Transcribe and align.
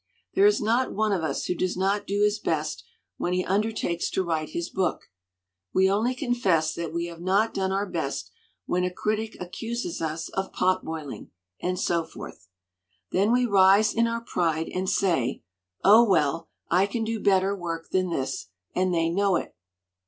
"There 0.33 0.47
is 0.47 0.59
not 0.59 0.91
one 0.95 1.11
of 1.11 1.21
us 1.23 1.45
who 1.45 1.53
does 1.53 1.77
not 1.77 2.07
do 2.07 2.23
his 2.23 2.39
best 2.39 2.83
when 3.17 3.33
he 3.33 3.45
undertakes 3.45 4.09
to 4.09 4.23
write 4.23 4.49
his 4.49 4.67
book. 4.67 5.11
We 5.75 5.91
only 5.91 6.15
confess 6.15 6.73
that 6.73 6.91
we 6.91 7.05
have 7.05 7.21
not 7.21 7.53
done 7.53 7.71
our 7.71 7.85
best 7.85 8.31
when 8.65 8.83
a 8.83 8.89
critic 8.91 9.37
accuses 9.39 10.01
us 10.01 10.29
of 10.29 10.51
pot 10.53 10.83
boiling, 10.83 11.29
and 11.61 11.79
so 11.79 12.03
forth. 12.03 12.47
Then 13.11 13.31
we 13.31 13.45
rise 13.45 13.93
in 13.93 14.07
our 14.07 14.21
pride 14.21 14.69
and 14.73 14.89
say, 14.89 15.43
'Oh, 15.83 16.09
well, 16.09 16.49
I 16.71 16.87
can 16.87 17.03
do 17.03 17.19
better 17.19 17.55
work 17.55 17.91
than 17.91 18.09
this, 18.09 18.47
and 18.73 18.91
they 18.91 19.07
know 19.07 19.35
it.' 19.35 19.53